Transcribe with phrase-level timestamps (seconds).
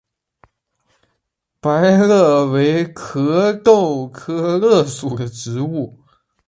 [1.59, 1.69] 白
[2.07, 5.95] 栎为壳斗科栎属的植物。